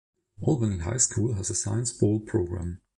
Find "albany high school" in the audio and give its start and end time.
0.41-1.33